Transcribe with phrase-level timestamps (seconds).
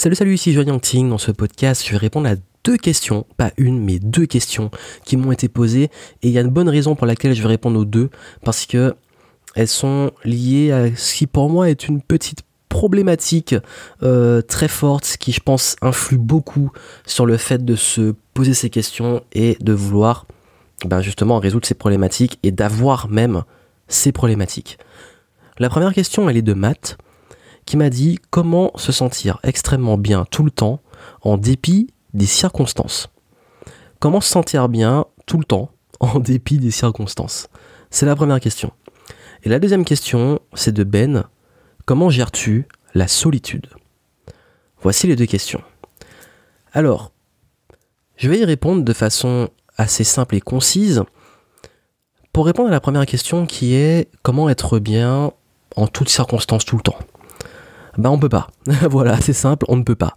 [0.00, 1.10] Salut, salut, ici Joanne Ting.
[1.10, 4.70] Dans ce podcast, je vais répondre à deux questions, pas une, mais deux questions
[5.04, 5.90] qui m'ont été posées.
[6.22, 8.08] Et il y a une bonne raison pour laquelle je vais répondre aux deux,
[8.42, 8.94] parce que
[9.56, 13.54] elles sont liées à ce qui pour moi est une petite problématique
[14.02, 16.72] euh, très forte qui je pense influe beaucoup
[17.04, 20.26] sur le fait de se poser ces questions et de vouloir
[20.86, 23.42] ben justement résoudre ces problématiques et d'avoir même
[23.86, 24.78] ces problématiques.
[25.58, 26.96] La première question elle est de Matt
[27.64, 30.80] qui m'a dit comment se sentir extrêmement bien tout le temps
[31.22, 33.08] en dépit des circonstances.
[33.98, 35.70] Comment se sentir bien tout le temps
[36.00, 37.48] en dépit des circonstances
[37.90, 38.72] C'est la première question.
[39.42, 41.24] Et la deuxième question, c'est de Ben.
[41.86, 43.68] Comment gères-tu la solitude?
[44.82, 45.62] Voici les deux questions.
[46.72, 47.12] Alors,
[48.16, 51.02] je vais y répondre de façon assez simple et concise.
[52.32, 55.32] Pour répondre à la première question qui est comment être bien
[55.76, 56.98] en toutes circonstances tout le temps?
[57.98, 58.48] Ben on peut pas.
[58.90, 60.16] voilà, c'est simple, on ne peut pas.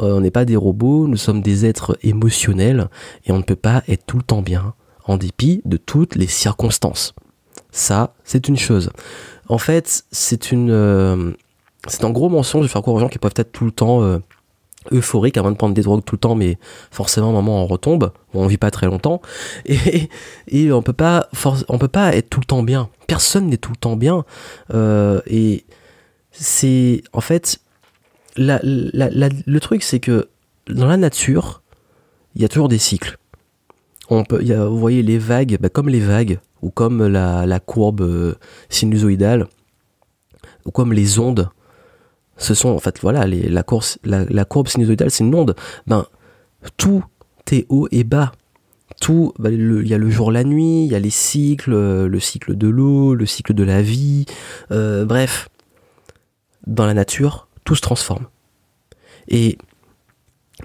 [0.00, 2.88] Euh, on n'est pas des robots, nous sommes des êtres émotionnels
[3.26, 6.26] et on ne peut pas être tout le temps bien en dépit de toutes les
[6.26, 7.14] circonstances.
[7.70, 8.90] Ça, c'est une chose.
[9.48, 11.32] En fait, c'est une, euh,
[12.02, 14.18] un gros mensonge de faire croire aux gens qui peuvent être tout le temps euh,
[14.92, 16.58] euphoriques avant de prendre des drogues tout le temps, mais
[16.90, 18.12] forcément, maman, on retombe.
[18.34, 19.20] on vit pas très longtemps
[19.66, 20.08] et,
[20.48, 21.28] et on peut pas,
[21.68, 22.90] on peut pas être tout le temps bien.
[23.06, 24.24] Personne n'est tout le temps bien
[25.26, 25.64] et
[26.40, 27.60] c'est en fait
[28.36, 30.28] le truc c'est que
[30.68, 31.62] dans la nature
[32.34, 33.18] il y a toujours des cycles.
[34.10, 38.00] On peut y vous voyez les vagues bah, comme les vagues ou comme la, courbe
[38.00, 38.34] euh,
[38.68, 39.46] sinusoïdale
[40.64, 41.50] ou comme les ondes
[42.36, 45.56] ce sont en fait voilà la, course, la, courbe sinusoïdale c'est une onde.
[45.86, 46.06] Ben
[46.76, 47.04] tout
[47.50, 48.32] est haut et bas.
[49.00, 52.08] Tout bah, il y a le jour la nuit il y a les cycles euh,
[52.08, 54.26] le cycle de l'eau le cycle de la vie
[54.72, 55.48] euh, bref
[56.68, 58.26] dans la nature, tout se transforme.
[59.26, 59.58] Et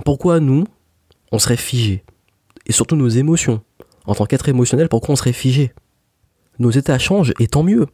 [0.05, 0.65] pourquoi nous,
[1.31, 2.03] on serait figé
[2.67, 3.61] Et surtout nos émotions.
[4.05, 5.73] En tant qu'être émotionnel, pourquoi on serait figé
[6.59, 7.87] Nos états changent et tant mieux.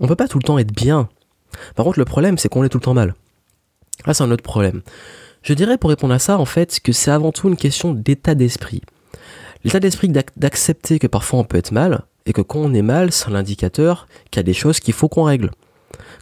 [0.00, 1.08] On peut pas tout le temps être bien.
[1.74, 3.14] Par contre, le problème, c'est qu'on est tout le temps mal.
[4.06, 4.82] Là, c'est un autre problème.
[5.42, 8.34] Je dirais pour répondre à ça, en fait, que c'est avant tout une question d'état
[8.34, 8.82] d'esprit.
[9.64, 13.10] L'état d'esprit d'accepter que parfois on peut être mal, et que quand on est mal,
[13.10, 15.50] c'est un indicateur qu'il y a des choses qu'il faut qu'on règle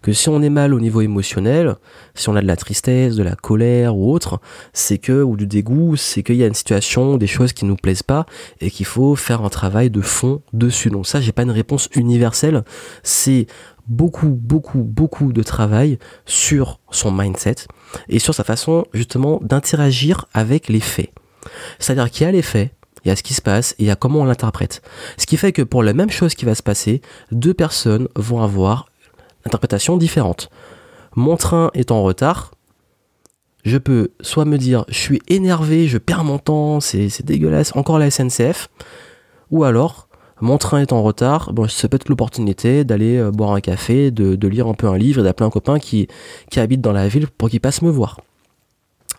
[0.02, 1.76] que si on est mal au niveau émotionnel,
[2.14, 4.40] si on a de la tristesse, de la colère ou autre,
[4.72, 7.76] c'est que, ou du dégoût, c'est qu'il y a une situation, des choses qui nous
[7.76, 8.26] plaisent pas
[8.60, 10.90] et qu'il faut faire un travail de fond dessus.
[10.90, 12.64] Donc ça, j'ai pas une réponse universelle.
[13.02, 13.46] C'est
[13.86, 17.66] beaucoup, beaucoup, beaucoup de travail sur son mindset
[18.08, 21.12] et sur sa façon justement d'interagir avec les faits.
[21.78, 22.72] C'est-à-dire qu'il y a les faits,
[23.04, 24.82] il y a ce qui se passe et il y a comment on l'interprète.
[25.18, 27.02] Ce qui fait que pour la même chose qui va se passer,
[27.32, 28.86] deux personnes vont avoir
[29.46, 30.50] interprétation différente.
[31.16, 32.52] Mon train est en retard.
[33.64, 37.98] Je peux soit me dire je suis énervé, je perds mon temps, c'est dégueulasse, encore
[37.98, 38.68] la SNCF.
[39.50, 40.08] Ou alors,
[40.40, 44.10] mon train est en retard, bon, c'est peut être l'opportunité d'aller euh, boire un café,
[44.10, 46.08] de, lire un peu un livre et d'appeler un copain qui,
[46.50, 48.20] qui habite dans la ville pour qu'il passe me voir.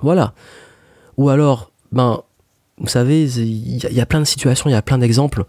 [0.01, 0.33] Voilà.
[1.17, 2.21] Ou alors, ben,
[2.77, 5.45] vous savez, il y, a plein de situations, il y a plein d'exemples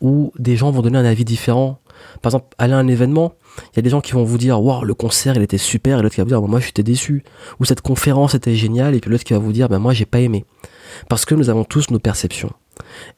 [0.00, 1.78] où des gens vont donner un avis différent.
[2.22, 3.34] Par exemple, aller à un événement,
[3.72, 5.98] il y a des gens qui vont vous dire Waouh, le concert il était super,
[5.98, 7.24] et l'autre qui va vous dire Moi j'étais déçu.
[7.60, 10.06] Ou cette conférence était géniale, et puis l'autre qui va vous dire Ben moi j'ai
[10.06, 10.44] pas aimé.
[11.08, 12.52] Parce que nous avons tous nos perceptions.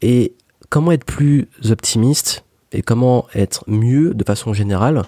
[0.02, 0.34] Et
[0.68, 5.02] comment être plus optimiste et comment être mieux de façon générale,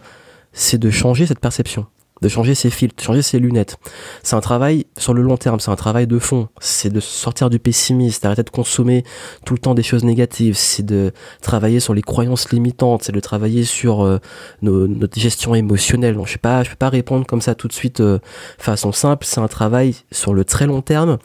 [0.53, 1.87] c'est de changer cette perception
[2.23, 3.79] de changer ses filtres, changer ses lunettes.
[4.23, 6.49] C'est un travail sur le long terme, c'est un travail de fond.
[6.61, 9.05] C'est de sortir du pessimisme, d'arrêter de consommer
[9.45, 10.57] tout le temps des choses négatives.
[10.57, 11.13] C'est de
[11.43, 14.19] travailler sur les croyances limitantes, c'est de travailler sur euh,
[14.63, 16.15] notre gestion émotionnelle.
[16.15, 18.19] Donc je sais pas, je peux pas répondre comme ça tout de suite euh,
[18.59, 19.27] façon simple.
[19.27, 21.19] C'est un travail sur le très long terme.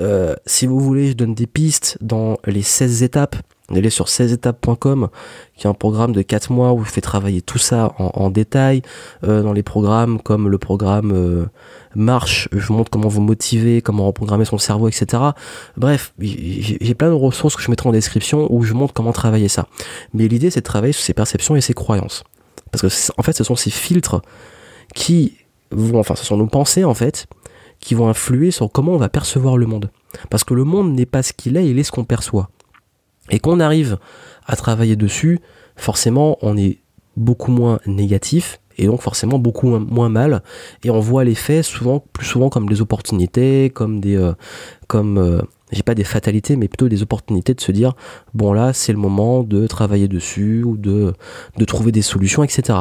[0.00, 3.36] Euh, si vous voulez, je donne des pistes dans les 16 étapes
[3.74, 5.08] Allez sur 16étapes.com,
[5.56, 8.82] qui est un programme de 4 mois où je fais travailler tout ça en, détail.
[9.24, 11.46] Euh, dans les programmes comme le programme euh,
[11.96, 15.20] Marche, je vous montre comment vous motiver, comment reprogrammer son cerveau, etc.
[15.76, 19.48] Bref, j'ai plein de ressources que je mettrai en description où je montre comment travailler
[19.48, 19.66] ça.
[20.14, 22.22] Mais l'idée, c'est de travailler sur ses perceptions et ses croyances.
[22.70, 24.22] Parce que, en fait, ce sont ces filtres
[24.94, 25.38] qui
[25.72, 27.26] vont, enfin, ce sont nos pensées, en fait,
[27.80, 29.90] qui vont influer sur comment on va percevoir le monde.
[30.30, 32.48] Parce que le monde n'est pas ce qu'il est, il est ce qu'on perçoit.
[33.30, 33.98] Et qu'on arrive
[34.46, 35.40] à travailler dessus,
[35.76, 36.78] forcément, on est
[37.16, 40.42] beaucoup moins négatif et donc forcément beaucoup moins mal.
[40.84, 41.66] Et on voit les faits
[42.12, 44.32] plus souvent comme des opportunités comme des euh,
[44.86, 45.40] comme euh,
[45.72, 47.94] j'ai pas des fatalités mais plutôt des opportunités de se dire
[48.34, 51.14] bon là c'est le moment de travailler dessus ou de
[51.56, 52.80] de trouver des solutions etc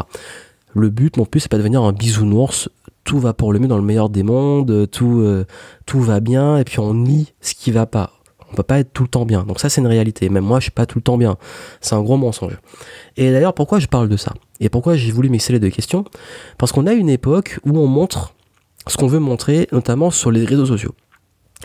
[0.76, 2.70] le but non plus c'est pas de devenir un bisounours.
[3.06, 5.46] Tout va pour le mieux dans le meilleur des mondes, tout, euh,
[5.86, 8.12] tout va bien, et puis on nie ce qui va pas.
[8.56, 9.44] On peut pas être tout le temps bien.
[9.44, 10.30] Donc ça, c'est une réalité.
[10.30, 11.36] Même moi, je suis pas tout le temps bien.
[11.82, 12.58] C'est un gros mensonge.
[13.18, 14.32] Et d'ailleurs, pourquoi je parle de ça?
[14.62, 16.06] Et pourquoi j'ai voulu mixer les deux questions?
[16.58, 18.34] Parce qu'on a une époque où on montre
[18.88, 20.96] ce qu'on veut montrer, notamment sur les réseaux sociaux.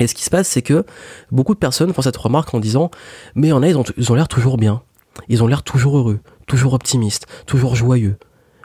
[0.00, 0.84] Et ce qui se passe, c'est que
[1.30, 2.90] beaucoup de personnes font cette remarque en disant
[3.36, 4.82] Mais en a, ils ont, ils ont l'air toujours bien.
[5.28, 8.16] Ils ont l'air toujours heureux, toujours optimistes, toujours joyeux.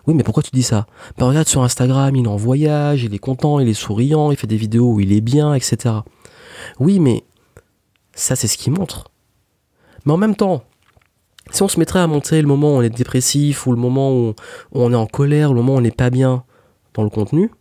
[0.07, 0.88] Oui, mais pourquoi tu dis ça?
[1.19, 4.38] Ben regarde sur Instagram, il est en voyage, il est content, il est souriant, il
[4.38, 5.94] fait des vidéos où il est bien, etc.
[6.80, 7.24] Oui, mais
[8.16, 9.12] ça, c'est ce qu'il montre.
[10.06, 10.64] Mais en même temps,
[11.52, 14.12] si on se mettrait à montrer le moment où on est dépressif, ou le moment
[14.18, 14.34] où
[14.72, 16.44] on est en colère, ou le moment où on n'est pas bien
[16.94, 17.52] dans le contenu,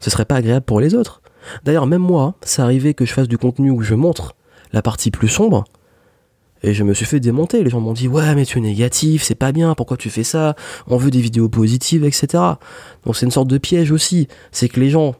[0.00, 1.22] ce serait pas agréable pour les autres.
[1.64, 4.34] D'ailleurs, même moi, c'est arrivé que je fasse du contenu où je montre
[4.72, 5.64] la partie plus sombre,
[6.62, 7.62] et je me suis fait démonter.
[7.62, 10.24] Les gens m'ont dit ouais mais tu es négatif, c'est pas bien, pourquoi tu fais
[10.24, 10.56] ça?
[10.86, 12.42] On veut des vidéos positives, etc.
[13.04, 14.28] Donc c'est une sorte de piège aussi.
[14.50, 15.14] C'est que les gens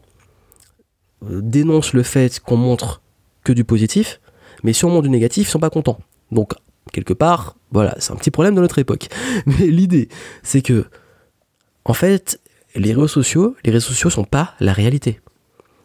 [1.24, 3.02] euh, dénoncent le fait qu'on montre
[3.44, 4.20] que du positif,
[4.62, 5.98] mais montre du négatif, ils sont pas contents.
[6.32, 6.52] Donc
[6.92, 9.08] quelque part, voilà, c'est un petit problème de notre époque.
[9.46, 10.08] Mais l'idée,
[10.42, 10.86] c'est que
[11.84, 12.40] en fait,
[12.74, 15.20] les réseaux sociaux, les réseaux sociaux sont pas la réalité.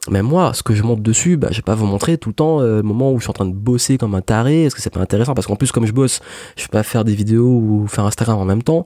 [0.10, 2.36] Même moi, ce que je monte dessus, bah, je vais pas vous montrer tout le
[2.36, 4.66] temps euh, le moment où je suis en train de bosser comme un taré.
[4.66, 6.20] Est-ce que c'est pas intéressant Parce qu'en plus, comme je bosse,
[6.58, 8.86] je vais pas faire des vidéos ou faire Instagram en même temps.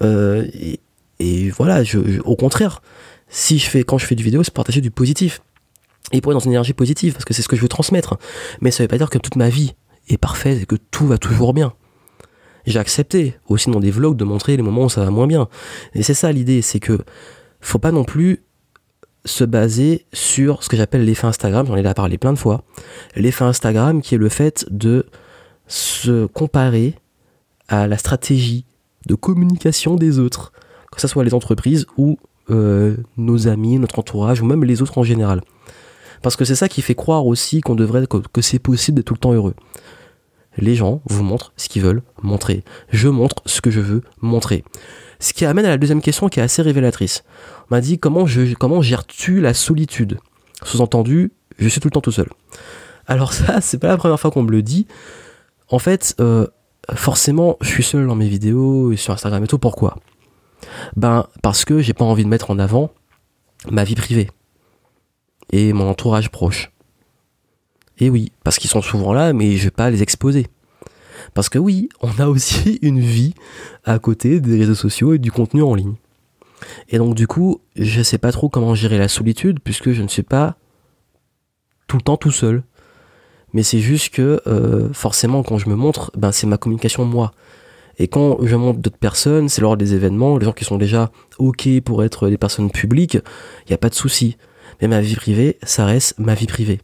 [0.00, 0.46] Euh,
[1.20, 2.80] et, voilà, je, au contraire,
[3.28, 5.42] si je fais, quand je fais du vidéo, c'est partager du positif.
[6.12, 8.18] Et pour être dans une énergie positive, parce que c'est ce que je veux transmettre.
[8.60, 9.74] Mais ça veut pas dire que toute ma vie
[10.08, 11.72] est parfaite et que tout va toujours bien.
[12.66, 15.48] J'ai accepté aussi dans des vlogs de montrer les moments où ça va moins bien.
[15.94, 16.98] Et c'est ça l'idée, c'est que
[17.60, 18.44] faut pas non plus
[19.24, 22.62] se baser sur ce que j'appelle l'effet Instagram, j'en ai déjà parlé plein de fois.
[23.16, 25.06] L'effet Instagram qui est le fait de
[25.66, 26.94] se comparer
[27.68, 28.66] à la stratégie
[29.06, 30.52] de communication des autres,
[30.92, 32.18] que ce soit les entreprises ou
[32.50, 35.40] euh, nos amis, notre entourage, ou même les autres en général.
[36.22, 39.14] Parce que c'est ça qui fait croire aussi qu'on devrait, que, c'est possible d'être tout
[39.14, 39.54] le temps heureux.
[40.56, 42.64] Les gens vous montrent ce qu'ils veulent montrer.
[42.90, 44.64] Je montre ce que je veux montrer.
[45.18, 47.24] Ce qui amène à la deuxième question qui est assez révélatrice.
[47.70, 50.18] On m'a dit comment, je, comment gères-tu la solitude?
[50.62, 52.28] Sous-entendu, je suis tout le temps tout seul.
[53.06, 54.86] Alors ça, c'est pas la première fois qu'on me le dit.
[55.68, 56.46] En fait, euh,
[56.94, 59.58] forcément, je suis seul dans mes vidéos et sur Instagram et tout.
[59.58, 59.96] Pourquoi?
[60.96, 62.90] Ben parce que j'ai pas envie de mettre en avant
[63.70, 64.30] ma vie privée
[65.54, 66.72] et mon entourage proche.
[67.98, 70.48] Et oui, parce qu'ils sont souvent là, mais je vais pas les exposer.
[71.32, 73.34] Parce que oui, on a aussi une vie
[73.84, 75.94] à côté des réseaux sociaux et du contenu en ligne.
[76.88, 80.08] Et donc du coup, je sais pas trop comment gérer la solitude puisque je ne
[80.08, 80.56] suis pas
[81.86, 82.64] tout le temps tout seul.
[83.52, 87.30] Mais c'est juste que euh, forcément quand je me montre, ben c'est ma communication moi.
[87.98, 91.12] Et quand je montre d'autres personnes, c'est lors des événements, les gens qui sont déjà
[91.38, 94.36] ok pour être des personnes publiques, il n'y a pas de souci.
[94.80, 96.80] Mais ma vie privée, ça reste ma vie privée.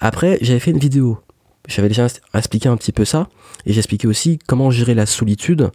[0.00, 1.18] Après, j'avais fait une vidéo
[1.68, 3.28] j'avais déjà expliqué un petit peu ça,
[3.66, 5.70] et j'expliquais aussi comment gérer la solitude.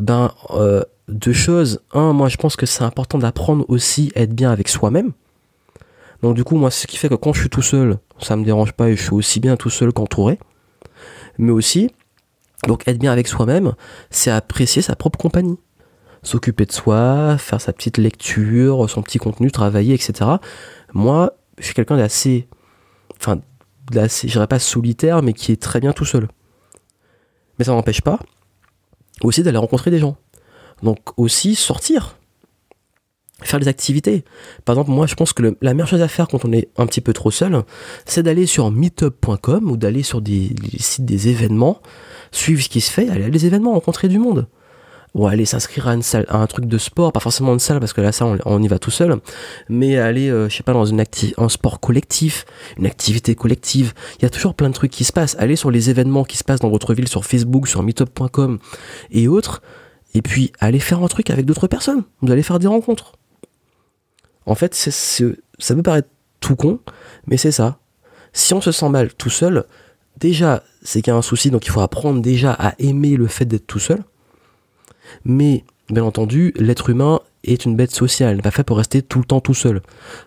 [0.00, 1.80] Ben, euh, deux choses.
[1.92, 5.12] Un, moi je pense que c'est important d'apprendre aussi à être bien avec soi-même.
[6.22, 8.44] Donc du coup, moi, ce qui fait que quand je suis tout seul, ça me
[8.44, 10.38] dérange pas et je suis aussi bien tout seul qu'entouré.
[11.38, 11.90] Mais aussi,
[12.68, 13.72] donc être bien avec soi-même,
[14.10, 15.58] c'est apprécier sa propre compagnie.
[16.22, 20.30] S'occuper de soi, faire sa petite lecture, son petit contenu, travailler, etc.
[20.92, 22.48] Moi, je suis quelqu'un d'assez,
[23.20, 23.40] enfin,
[23.92, 26.28] je dirais pas solitaire, mais qui est très bien tout seul.
[27.58, 28.18] Mais ça n'empêche pas
[29.22, 30.16] aussi d'aller rencontrer des gens.
[30.82, 32.16] Donc aussi sortir,
[33.42, 34.24] faire des activités.
[34.64, 36.86] Par exemple, moi je pense que la meilleure chose à faire quand on est un
[36.86, 37.62] petit peu trop seul,
[38.04, 41.80] c'est d'aller sur meetup.com ou d'aller sur des, sites des événements,
[42.32, 44.48] suivre ce qui se fait, aller à des événements, rencontrer du monde
[45.14, 47.80] ou aller s'inscrire à, une salle, à un truc de sport, pas forcément une salle
[47.80, 49.16] parce que là ça on, y va tout seul,
[49.68, 51.02] mais aller, euh, je sais pas, dans une
[51.36, 52.44] un sport collectif,
[52.78, 53.92] une activité collective.
[54.18, 55.36] Il y a toujours plein de trucs qui se passent.
[55.38, 58.58] Aller sur les événements qui se passent dans votre ville sur Facebook, sur meetup.com
[59.10, 59.62] et autres,
[60.14, 62.04] et puis aller faire un truc avec d'autres personnes.
[62.22, 63.12] Vous allez faire des rencontres.
[64.46, 65.24] En fait, c'est,
[65.58, 66.08] ça peut paraître
[66.40, 66.80] tout con,
[67.26, 67.78] mais c'est ça.
[68.32, 69.64] Si on se sent mal tout seul,
[70.18, 73.26] déjà c'est qu'il y a un souci, donc il faut apprendre déjà à aimer le
[73.26, 74.02] fait d'être tout seul
[75.24, 79.18] mais, bien entendu, l'être humain est une bête sociale, n'est pas fait pour rester tout
[79.18, 79.82] le temps tout seul.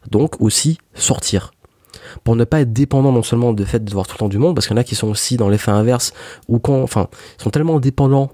[0.10, 1.52] Donc aussi sortir.
[2.24, 4.38] Pour ne pas être dépendant non seulement du fait de voir tout le temps du
[4.38, 6.14] monde, parce qu'il y en a qui sont aussi dans l'effet inverse,
[6.48, 7.08] ou quand, enfin,
[7.40, 8.32] ils sont tellement dépendants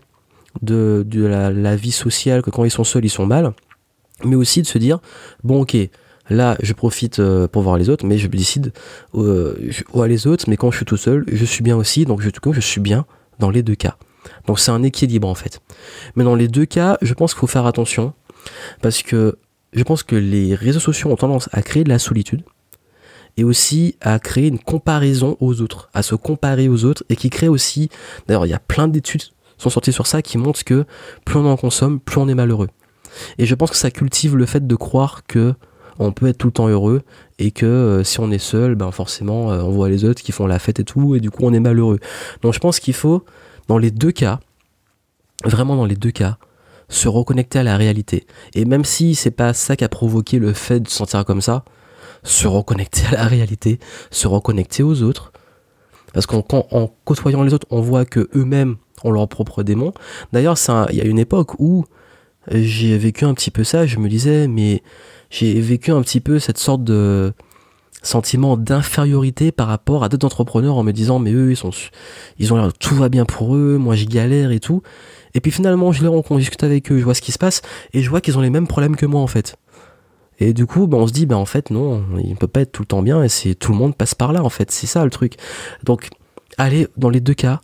[0.62, 3.53] de, la, vie sociale que quand ils sont seuls, ils sont mal.
[4.24, 5.00] Mais aussi de se dire,
[5.43, 5.75] bon ok,
[6.29, 8.72] là je profite euh, pour voir les autres, mais je décide,
[9.15, 9.55] euh,
[10.05, 12.60] les autres, mais quand je suis tout seul, je suis bien aussi, donc je, je
[12.60, 13.05] suis bien
[13.39, 13.98] dans les deux cas.
[14.48, 15.62] Donc c'est un équilibre en fait.
[16.16, 18.13] Mais dans les deux cas, je pense qu'il faut faire attention
[18.82, 19.38] parce que
[19.74, 22.44] je pense que les réseaux sociaux ont tendance à créer de la solitude
[23.38, 27.30] et aussi à créer une comparaison aux autres, à se comparer aux autres et qui
[27.30, 27.90] crée aussi,
[28.28, 30.86] d'ailleurs il y a plein d'études qui sont sorties sur ça qui montrent que
[31.25, 32.68] plus on en consomme, plus on est malheureux.
[33.38, 35.54] Et je pense que ça cultive le fait de croire que
[36.00, 37.04] on peut être tout le temps heureux
[37.38, 40.32] et que euh, si on est seul, ben forcément euh, on voit les autres qui
[40.32, 42.00] font la fête et tout et du coup on est malheureux.
[42.42, 43.24] Donc je pense qu'il faut
[43.72, 44.42] dans les deux cas,
[45.46, 46.38] vraiment dans les deux cas,
[46.90, 48.28] se reconnecter à la réalité.
[48.54, 51.40] Et même si c'est pas ça qui a provoqué le fait de se sentir comme
[51.40, 51.63] ça,
[52.22, 55.32] se reconnecter à la réalité, se reconnecter aux autres.
[56.12, 58.75] Parce qu'en en côtoyant les autres, on voit que eux-mêmes
[59.06, 59.94] ont leurs propres démons.
[60.34, 60.58] D'ailleurs,
[60.90, 61.86] il y a une époque où
[62.51, 64.84] j'ai vécu un petit peu ça, je me disais, mais
[65.30, 67.32] j'ai vécu un petit peu cette sorte de
[68.01, 71.70] sentiment d'infériorité par rapport à d'autres entrepreneurs en me disant mais eux ils sont
[72.39, 74.81] ils ont l'air tout va bien pour eux moi j'y galère et tout.
[75.34, 77.62] Et puis finalement je les rencontre discute avec eux je vois ce qui se passe
[77.93, 79.58] et je vois qu'ils ont les mêmes problèmes que moi en fait.
[80.41, 82.62] Et du coup, ben, on se dit, ben, en fait, non, il ne peut pas
[82.62, 84.72] être tout le temps bien, et c'est tout le monde passe par là, en fait,
[84.72, 85.36] c'est ça le truc.
[85.84, 86.10] Donc,
[86.58, 87.62] allez, dans les deux cas,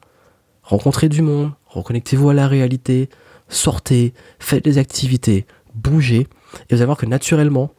[0.62, 3.10] rencontrez du monde, reconnectez-vous à la réalité,
[3.50, 6.28] sortez, faites des activités, bougez,
[6.70, 7.72] et vous allez voir que naturellement,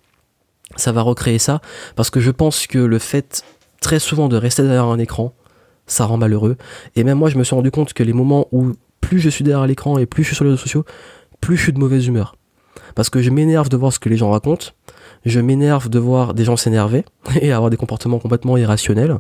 [0.76, 1.60] ça va recréer ça,
[1.96, 3.42] parce que je pense que le fait
[3.80, 5.34] très souvent de rester derrière un écran,
[5.86, 6.56] ça rend malheureux.
[6.96, 9.44] Et même moi, je me suis rendu compte que les moments où plus je suis
[9.44, 10.84] derrière l'écran et plus je suis sur les réseaux sociaux,
[11.40, 12.36] plus je suis de mauvaise humeur.
[12.94, 14.68] Parce que je m'énerve de voir ce que les gens racontent,
[15.24, 17.04] je m'énerve de voir des gens s'énerver
[17.40, 19.16] et avoir des comportements complètement irrationnels.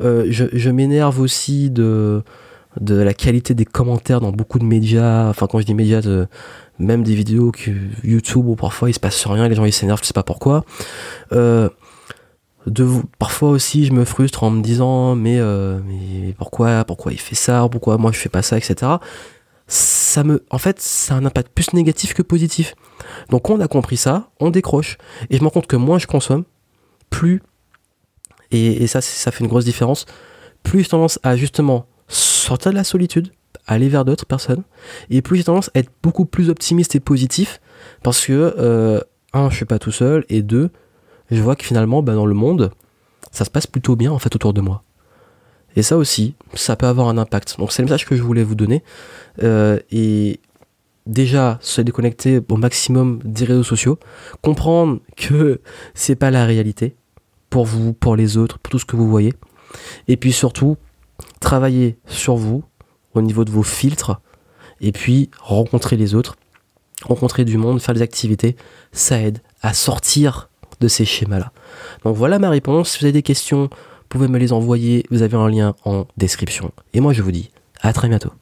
[0.00, 2.22] Euh, je, m'énerve aussi de,
[2.80, 5.28] de la qualité des commentaires dans beaucoup de médias.
[5.28, 6.00] Enfin, quand je dis médias,
[6.78, 7.70] même des vidéos que
[8.02, 10.64] YouTube où parfois il se passe rien, les gens ils s'énervent, je sais pas pourquoi.
[11.32, 11.68] Euh,
[13.18, 17.34] parfois aussi je me frustre en me disant mais, euh, mais pourquoi pourquoi il fait
[17.34, 18.92] ça pourquoi moi je fais pas ça etc
[19.66, 22.74] ça me en fait ça a un impact plus négatif que positif
[23.30, 24.98] donc on a compris ça, on décroche.
[25.30, 26.44] Et je me rends compte que moins je consomme,
[27.10, 27.42] plus,
[28.50, 30.06] et, ça, ça fait une grosse différence,
[30.62, 33.32] plus tendance à justement sortir de la solitude,
[33.66, 34.62] aller vers d'autres personnes,
[35.10, 37.60] et plus j'ai tendance à être beaucoup plus optimiste et positif,
[38.02, 39.00] parce que, euh,
[39.32, 40.70] un, je suis pas tout seul, et deux,
[41.30, 42.70] je vois que finalement, bah, dans le monde,
[43.30, 44.82] ça se passe plutôt bien en fait autour de moi.
[45.76, 47.56] Et ça aussi, ça peut avoir un impact.
[47.58, 48.84] Donc c'est le message que je voulais vous donner.
[49.42, 50.40] Euh, et
[51.06, 53.98] déjà se déconnecter au maximum des réseaux sociaux,
[54.40, 55.60] comprendre que
[55.94, 56.96] c'est pas la réalité
[57.50, 59.32] pour vous, pour les autres, pour tout ce que vous voyez,
[60.08, 60.76] et puis surtout
[61.40, 62.64] travailler sur vous
[63.14, 64.20] au niveau de vos filtres,
[64.80, 66.36] et puis rencontrer les autres,
[67.04, 68.56] rencontrer du monde, faire des activités,
[68.92, 70.48] ça aide à sortir
[70.80, 71.52] de ces schémas-là.
[72.04, 72.90] Donc voilà ma réponse.
[72.90, 75.04] Si vous avez des questions, vous pouvez me les envoyer.
[75.10, 76.72] Vous avez un lien en description.
[76.92, 78.32] Et moi je vous dis à très bientôt.